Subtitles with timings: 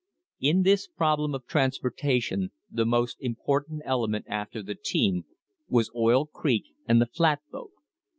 [0.39, 5.25] In this problem of transportation the most important ele ment after the team
[5.69, 7.69] was Oil Creek and the flatboat.